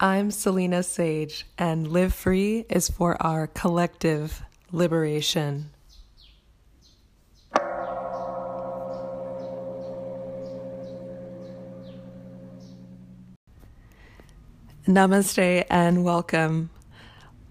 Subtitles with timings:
[0.00, 5.70] I'm Selena Sage, and Live Free is for our collective liberation.
[14.86, 16.70] Namaste and welcome.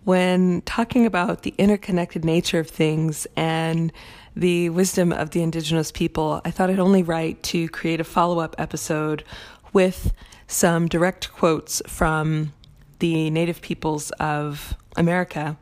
[0.06, 3.92] When talking about the interconnected nature of things and
[4.38, 8.40] the wisdom of the indigenous people, I thought I'd only right to create a follow
[8.40, 9.26] up episode
[9.74, 10.14] with
[10.48, 12.54] some direct quotes from
[13.00, 15.58] the native peoples of America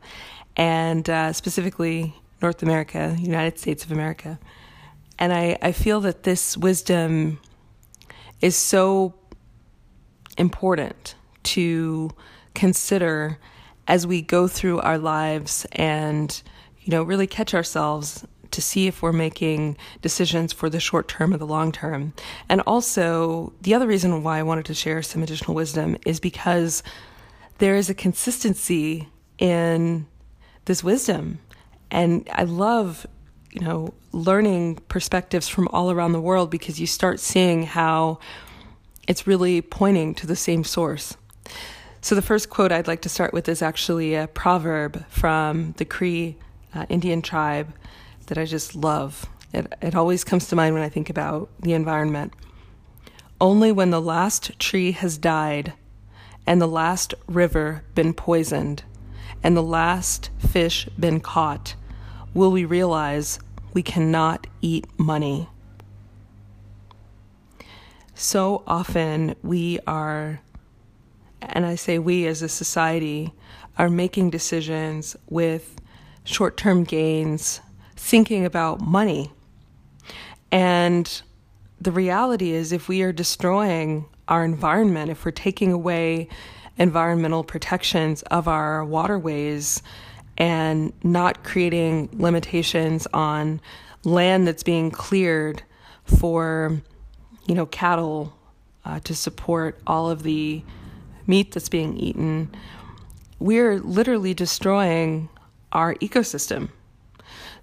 [0.56, 4.38] and uh, specifically North America, United States of America.
[5.18, 7.38] And I, I feel that this wisdom
[8.40, 9.14] is so
[10.38, 12.10] important to
[12.54, 13.38] consider
[13.88, 16.42] as we go through our lives and,
[16.80, 21.34] you know, really catch ourselves to see if we're making decisions for the short term
[21.34, 22.14] or the long term.
[22.48, 26.82] And also, the other reason why I wanted to share some additional wisdom is because
[27.58, 30.06] there is a consistency in
[30.64, 31.38] this wisdom.
[31.90, 33.06] And I love,
[33.52, 38.18] you know, learning perspectives from all around the world because you start seeing how
[39.06, 41.14] it's really pointing to the same source.
[42.00, 45.84] So, the first quote I'd like to start with is actually a proverb from the
[45.84, 46.36] Cree
[46.74, 47.74] uh, Indian tribe
[48.26, 49.26] that I just love.
[49.52, 52.32] It, it always comes to mind when I think about the environment.
[53.40, 55.72] Only when the last tree has died,
[56.46, 58.84] and the last river been poisoned,
[59.42, 61.74] and the last fish been caught,
[62.34, 63.38] will we realize
[63.72, 65.48] we cannot eat money.
[68.14, 70.40] So often we are,
[71.42, 73.34] and I say we as a society,
[73.76, 75.78] are making decisions with
[76.24, 77.60] short term gains
[77.96, 79.32] thinking about money.
[80.52, 81.22] And
[81.80, 86.28] the reality is, if we are destroying our environment, if we're taking away
[86.78, 89.82] environmental protections of our waterways
[90.38, 93.60] and not creating limitations on
[94.04, 95.62] land that's being cleared
[96.04, 96.80] for,
[97.46, 98.36] you know, cattle
[98.84, 100.62] uh, to support all of the
[101.26, 102.54] meat that's being eaten,
[103.38, 105.28] we're literally destroying
[105.72, 106.68] our ecosystem.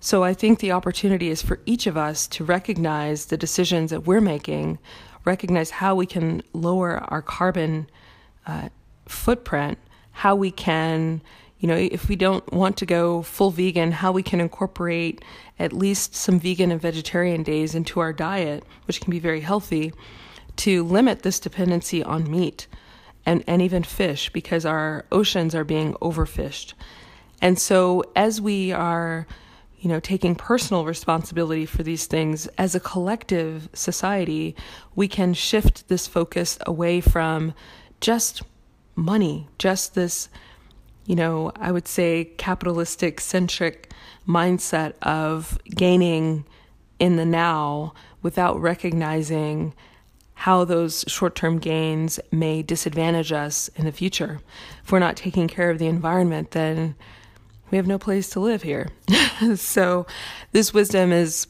[0.03, 4.05] So I think the opportunity is for each of us to recognize the decisions that
[4.05, 4.79] we're making,
[5.23, 7.87] recognize how we can lower our carbon
[8.45, 8.67] uh,
[9.07, 9.77] footprint,
[10.11, 11.21] how we can,
[11.59, 15.23] you know, if we don't want to go full vegan, how we can incorporate
[15.57, 19.93] at least some vegan and vegetarian days into our diet, which can be very healthy,
[20.57, 22.67] to limit this dependency on meat
[23.25, 26.73] and, and even fish because our oceans are being overfished.
[27.41, 29.25] And so as we are
[29.83, 34.55] you know, taking personal responsibility for these things as a collective society,
[34.95, 37.53] we can shift this focus away from
[37.99, 38.43] just
[38.95, 40.29] money, just this,
[41.05, 43.91] you know, I would say capitalistic centric
[44.25, 46.45] mindset of gaining
[46.97, 49.73] in the now without recognizing
[50.35, 54.39] how those short term gains may disadvantage us in the future.
[54.81, 56.95] If we're not taking care of the environment, then
[57.73, 58.89] we have no place to live here.
[59.55, 60.05] so,
[60.51, 61.47] this wisdom is,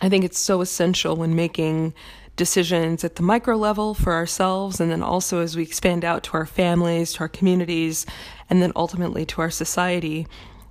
[0.00, 1.92] I think it's so essential when making
[2.36, 6.32] decisions at the micro level for ourselves, and then also as we expand out to
[6.38, 8.06] our families, to our communities,
[8.48, 10.26] and then ultimately to our society.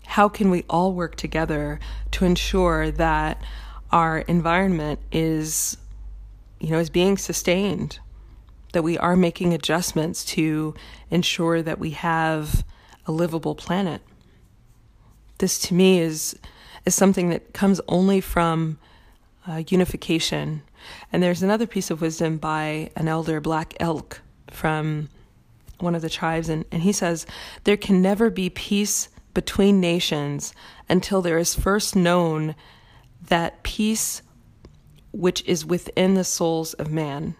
[0.08, 1.80] How can we all work together
[2.10, 3.40] to ensure that
[3.92, 5.78] our environment is,
[6.60, 8.00] you know, is being sustained?
[8.74, 10.74] That we are making adjustments to
[11.12, 12.64] ensure that we have
[13.06, 14.02] a livable planet
[15.40, 16.38] this to me is
[16.86, 18.78] is something that comes only from
[19.48, 20.62] uh, unification.
[21.12, 25.10] And there's another piece of wisdom by an elder, Black Elk, from
[25.80, 27.26] one of the tribes, and, and he says,
[27.64, 30.54] There can never be peace between nations
[30.88, 32.56] until there is first known
[33.28, 34.22] that peace
[35.12, 37.36] which is within the souls of man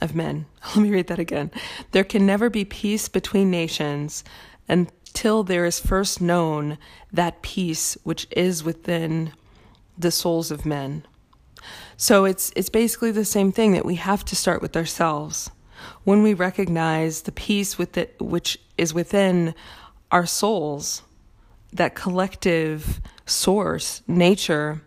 [0.00, 0.46] of men.
[0.74, 1.50] Let me read that again.
[1.92, 4.24] There can never be peace between nations
[5.10, 6.78] until there is first known
[7.12, 9.32] that peace which is within
[9.98, 11.04] the souls of men.
[11.96, 15.50] So it's it's basically the same thing that we have to start with ourselves.
[16.04, 19.54] When we recognize the peace with it, which is within
[20.10, 21.02] our souls,
[21.72, 24.80] that collective source, nature,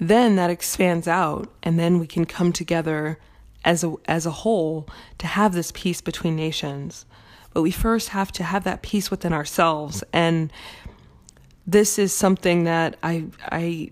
[0.00, 3.18] then that expands out and then we can come together
[3.64, 4.88] as a as a whole
[5.18, 7.04] to have this peace between nations.
[7.52, 10.04] But we first have to have that peace within ourselves.
[10.12, 10.52] And
[11.66, 13.90] this is something that I, I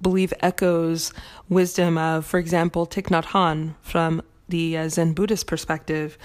[0.00, 1.12] believe echoes
[1.48, 6.16] wisdom of, for example, Thich Nhat Hanh from the uh, Zen Buddhist perspective.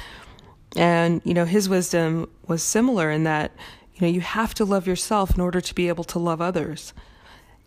[0.75, 3.51] And, you know, his wisdom was similar in that,
[3.95, 6.93] you know, you have to love yourself in order to be able to love others.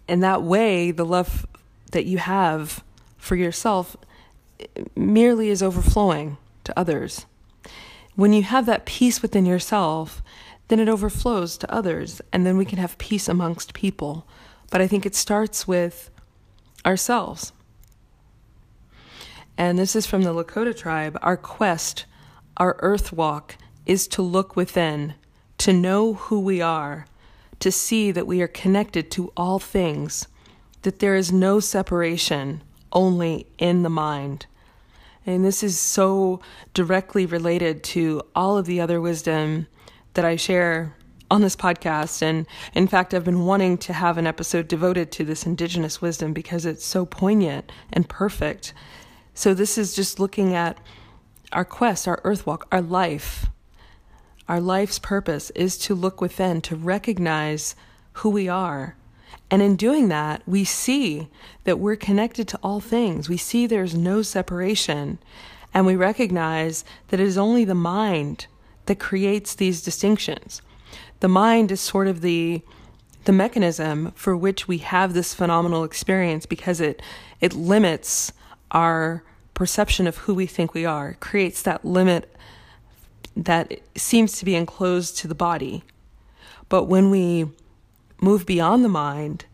[0.06, 1.46] And that way, the love
[1.92, 2.84] that you have
[3.16, 3.96] for yourself
[4.94, 7.26] merely is overflowing to others.
[8.18, 10.24] When you have that peace within yourself,
[10.66, 14.26] then it overflows to others, and then we can have peace amongst people.
[14.72, 16.10] But I think it starts with
[16.84, 17.52] ourselves.
[19.56, 21.16] And this is from the Lakota tribe.
[21.22, 22.06] Our quest,
[22.56, 23.54] our earth walk,
[23.86, 25.14] is to look within,
[25.58, 27.06] to know who we are,
[27.60, 30.26] to see that we are connected to all things,
[30.82, 34.46] that there is no separation, only in the mind.
[35.28, 36.40] And this is so
[36.72, 39.66] directly related to all of the other wisdom
[40.14, 40.96] that I share
[41.30, 42.22] on this podcast.
[42.22, 46.32] And in fact, I've been wanting to have an episode devoted to this indigenous wisdom
[46.32, 48.72] because it's so poignant and perfect.
[49.34, 50.78] So, this is just looking at
[51.52, 53.50] our quest, our earth walk, our life.
[54.48, 57.76] Our life's purpose is to look within, to recognize
[58.14, 58.96] who we are.
[59.50, 61.28] And in doing that, we see
[61.64, 63.28] that we're connected to all things.
[63.28, 65.18] We see there's no separation.
[65.72, 68.46] And we recognize that it is only the mind
[68.86, 70.60] that creates these distinctions.
[71.20, 72.62] The mind is sort of the
[73.24, 77.02] the mechanism for which we have this phenomenal experience because it
[77.40, 78.32] it limits
[78.70, 79.22] our
[79.52, 82.32] perception of who we think we are, it creates that limit
[83.36, 85.82] that seems to be enclosed to the body.
[86.68, 87.50] But when we
[88.20, 89.44] move beyond the mind,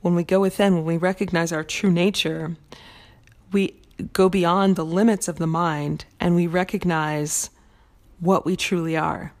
[0.00, 2.56] when we go within, when we recognize our true nature,
[3.52, 3.74] we
[4.12, 7.50] go beyond the limits of the mind and we recognize
[8.20, 9.32] what we truly are.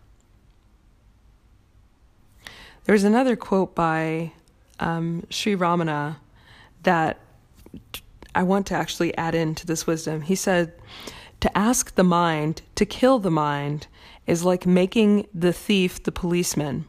[2.84, 4.32] There's another quote by
[4.78, 6.16] um, Sri Ramana
[6.82, 7.18] that
[8.34, 10.22] I want to actually add into this wisdom.
[10.22, 10.72] He said,
[11.40, 13.86] To ask the mind to kill the mind
[14.26, 16.86] is like making the thief the policeman.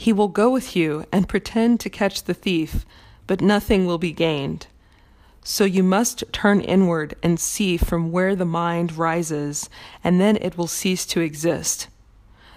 [0.00, 2.86] He will go with you and pretend to catch the thief,
[3.26, 4.68] but nothing will be gained.
[5.42, 9.68] So you must turn inward and see from where the mind rises,
[10.04, 11.88] and then it will cease to exist.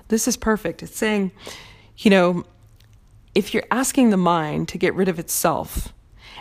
[0.09, 0.83] This is perfect.
[0.83, 1.31] It's saying,
[1.97, 2.45] you know,
[3.33, 5.93] if you're asking the mind to get rid of itself,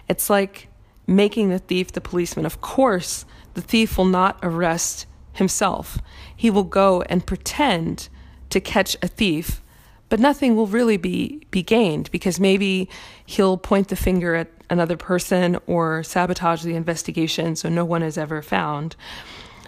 [0.06, 0.68] it's like
[1.06, 2.44] making the thief the policeman.
[2.44, 3.24] Of course,
[3.54, 5.96] the thief will not arrest himself.
[6.36, 8.10] He will go and pretend
[8.50, 9.62] to catch a thief,
[10.10, 12.88] but nothing will really be, be gained because maybe
[13.24, 18.18] he'll point the finger at another person or sabotage the investigation so no one is
[18.18, 18.96] ever found.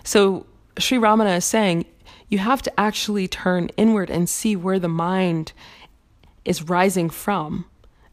[0.05, 0.45] So
[0.79, 1.87] Sri Ramana is saying
[2.29, 5.53] you have to actually turn inward and see where the mind
[6.45, 7.65] is rising from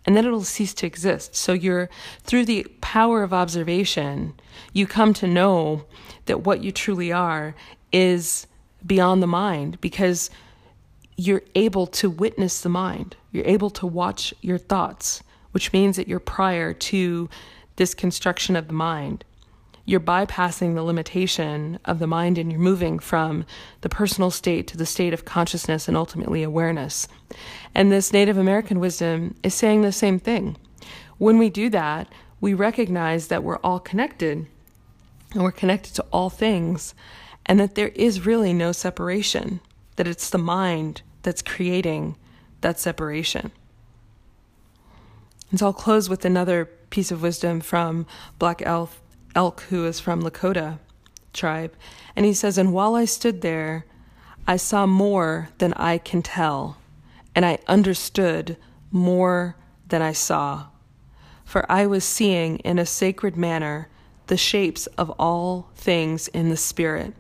[0.06, 1.36] and then it'll cease to exist.
[1.36, 1.90] So you're
[2.24, 4.34] through the power of observation,
[4.72, 5.86] you come to know
[6.26, 7.56] that what you truly are
[7.92, 8.48] is
[8.86, 10.30] beyond the mind because
[11.20, 13.16] you're able to witness the mind.
[13.32, 15.22] You're able to watch your thoughts,
[15.52, 17.30] which means that you're prior to
[17.76, 19.24] this construction of the mind
[19.90, 23.44] you're bypassing the limitation of the mind and you're moving from
[23.82, 27.08] the personal state to the state of consciousness and ultimately awareness.
[27.74, 30.58] And this Native American wisdom is saying the same thing.
[31.18, 32.08] When we do that,
[32.40, 34.46] we recognize that we're all connected
[35.34, 36.94] and we're connected to all things
[37.48, 39.60] and that there is really no separation,
[39.96, 42.16] that it's the mind that's creating
[42.62, 43.52] that separation.
[45.50, 48.06] And so I'll close with another piece of wisdom from
[48.38, 49.02] Black Elf
[49.36, 50.80] Elk, who is from Lakota
[51.34, 51.74] tribe.
[52.16, 53.86] And he says, And while I stood there,
[54.48, 56.78] I saw more than I can tell,
[57.36, 58.58] and I understood
[58.92, 59.56] more
[59.88, 60.68] than I saw.
[61.46, 63.90] For I was seeing in a sacred manner
[64.28, 67.14] the shapes of all things in the Spirit,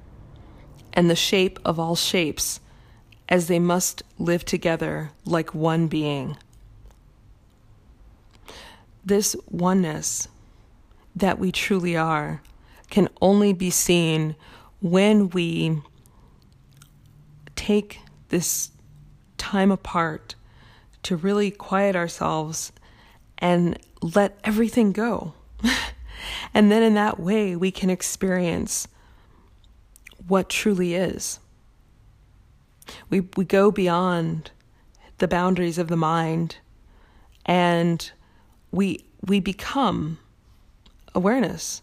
[0.93, 2.59] and the shape of all shapes,
[3.29, 6.35] as they must live together like one being.
[9.05, 10.27] This oneness
[11.15, 12.41] that we truly are
[12.89, 14.35] can only be seen
[14.81, 15.81] when we
[17.55, 18.71] take this
[19.37, 20.35] time apart
[21.03, 22.71] to really quiet ourselves
[23.37, 25.33] and let everything go.
[26.53, 28.87] and then in that way, we can experience
[30.27, 31.39] what truly is.
[33.09, 34.51] We, we go beyond
[35.17, 36.57] the boundaries of the mind
[37.45, 38.11] and
[38.71, 40.19] we, we become
[41.15, 41.81] awareness.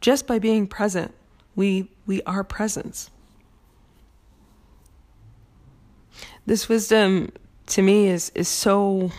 [0.00, 1.14] Just by being present,
[1.54, 3.10] we, we are presence.
[6.44, 7.32] This wisdom
[7.66, 9.12] to me is, is so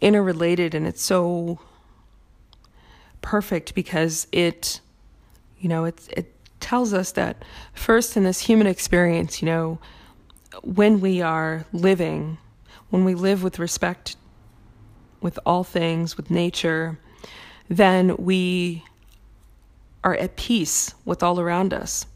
[0.00, 1.58] interrelated and it's so
[3.22, 4.80] perfect because it,
[5.58, 6.35] you know, it's it
[6.66, 7.44] tells us that
[7.74, 9.78] first in this human experience, you know,
[10.62, 12.38] when we are living,
[12.90, 14.16] when we live with respect
[15.20, 16.98] with all things, with nature,
[17.68, 18.84] then we
[20.02, 22.06] are at peace with all around us.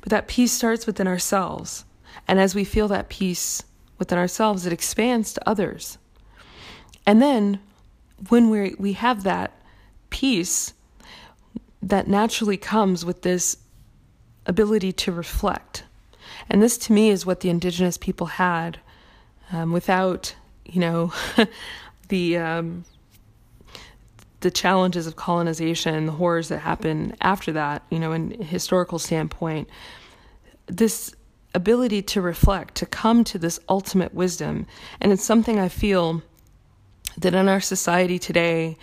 [0.00, 1.84] But that peace starts within ourselves.
[2.26, 3.62] And as we feel that peace
[3.98, 5.96] within ourselves, it expands to others.
[7.06, 7.60] And then
[8.28, 9.52] when we we have that
[10.10, 10.74] peace
[11.82, 13.56] that naturally comes with this
[14.50, 15.84] ability to reflect.
[16.50, 18.80] And this to me is what the indigenous people had
[19.52, 20.34] um, without,
[20.66, 21.12] you know,
[22.08, 22.84] the um,
[24.40, 29.68] the challenges of colonization, the horrors that happen after that, you know, in historical standpoint,
[30.66, 31.14] this
[31.54, 34.66] ability to reflect, to come to this ultimate wisdom,
[35.00, 36.22] and it's something I feel
[37.18, 38.78] that in our society today,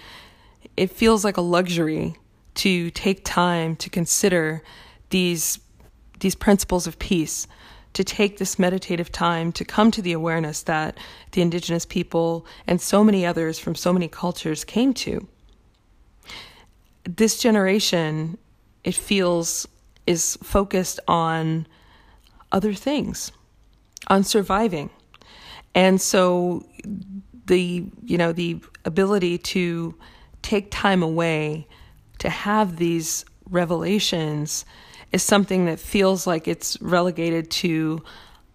[0.76, 2.16] it feels like a luxury
[2.56, 4.62] to take time to consider
[5.10, 5.60] these
[6.20, 7.48] these principles of peace
[7.94, 10.98] to take this meditative time to come to the awareness that
[11.32, 15.28] the indigenous people and so many others from so many cultures came to.
[17.04, 18.38] This generation,
[18.84, 19.68] it feels,
[20.06, 21.66] is focused on
[22.52, 23.32] other things,
[24.08, 24.90] on surviving.
[25.74, 26.68] And so
[27.46, 29.96] the, you know, the ability to
[30.42, 31.68] take time away
[32.20, 34.66] to have these revelations
[35.12, 38.04] is something that feels like it's relegated to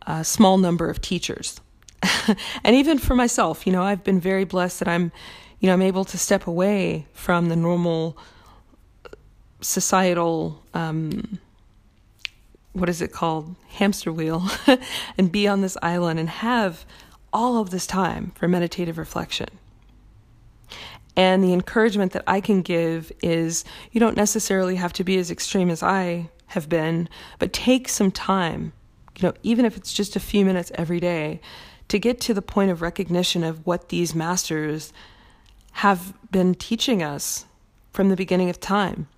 [0.06, 1.61] a small number of teachers.
[2.64, 5.12] and even for myself, you know, I've been very blessed that I'm,
[5.61, 8.16] you know, I'm able to step away from the normal
[9.61, 11.38] societal, um,
[12.73, 14.49] what is it called, hamster wheel,
[15.18, 16.85] and be on this island and have
[17.32, 19.49] all of this time for meditative reflection.
[21.16, 25.30] And the encouragement that I can give is you don't necessarily have to be as
[25.30, 28.73] extreme as I have been, but take some time,
[29.16, 31.40] you know, even if it's just a few minutes every day,
[31.88, 34.92] to get to the point of recognition of what these masters
[35.73, 37.47] have been teaching us
[37.92, 39.09] from the beginning of time.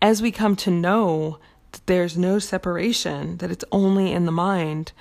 [0.00, 1.38] As we come to know
[1.72, 4.92] that there's no separation, that it's only in the mind,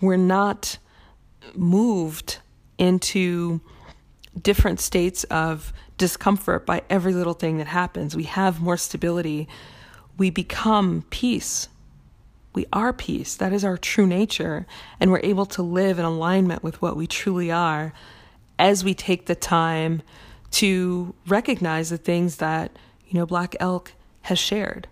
[0.00, 0.78] we're not
[1.54, 2.38] moved
[2.78, 3.60] into
[4.40, 8.16] different states of discomfort by every little thing that happens.
[8.16, 9.48] We have more stability
[10.22, 11.66] we become peace.
[12.54, 13.34] We are peace.
[13.34, 14.68] That is our true nature.
[15.00, 17.92] And we're able to live in alignment with what we truly are
[18.56, 20.00] as we take the time
[20.52, 22.70] to recognize the things that,
[23.08, 24.86] you know, Black Elk has shared.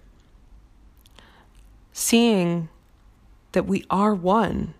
[1.93, 2.69] Seeing
[3.53, 4.75] that we are one,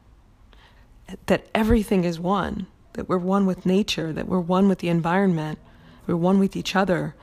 [1.27, 5.61] that everything is one, that we're one with nature, that we're one with the environment,
[6.09, 7.15] we're one with each other.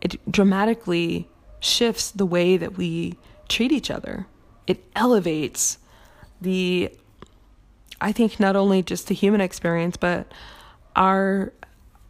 [0.00, 1.28] It dramatically
[1.62, 3.16] shifts the way that we
[3.48, 4.26] treat each other.
[4.66, 5.78] It elevates
[6.40, 6.90] the,
[8.00, 10.30] I think, not only just the human experience, but
[10.94, 11.52] our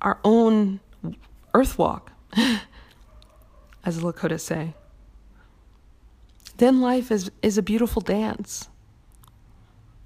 [0.00, 0.80] our own
[1.54, 2.10] earth walk,
[3.84, 4.74] as the Lakota say.
[6.56, 8.68] Then life is, is a beautiful dance.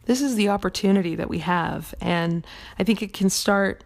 [0.04, 2.46] This is the opportunity that we have, and
[2.78, 3.84] I think it can start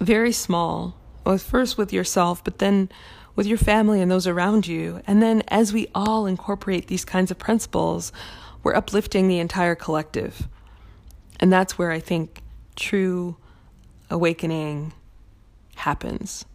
[0.00, 2.90] very small, well, first with yourself, but then
[3.38, 5.00] with your family and those around you.
[5.06, 8.10] And then as we all incorporate these kinds of principles,
[8.64, 10.48] we're uplifting the entire collective.
[11.38, 12.42] And that's where I think
[12.74, 13.36] true
[14.10, 14.92] awakening
[15.76, 16.46] happens.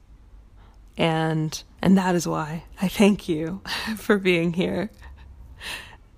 [0.98, 3.62] And and that is why I thank you
[3.96, 4.92] for being here.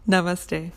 [0.10, 0.72] Namaste.